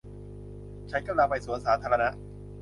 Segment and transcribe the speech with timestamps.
[0.91, 2.09] ฉันกำลังไปสวนสาธารณะ